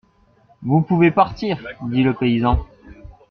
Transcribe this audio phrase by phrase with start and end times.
[0.63, 2.57] Vous pouvez partir, dit le paysan.